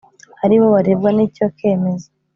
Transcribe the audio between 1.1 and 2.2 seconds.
n icyo kemezo